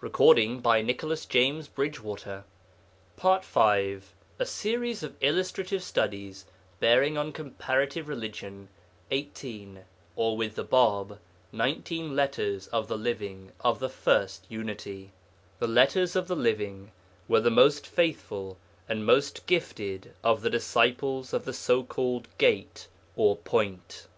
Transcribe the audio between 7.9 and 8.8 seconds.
RELIGION A SERIES OF ILLUSTRATIVE STUDIES BEARING ON COMPARITIVE RELIGION